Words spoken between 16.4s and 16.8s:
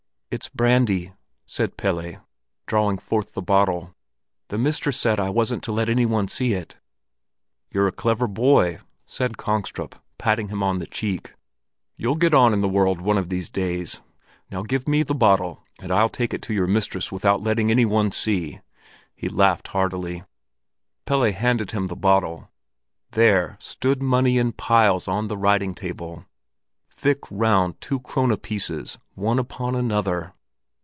to your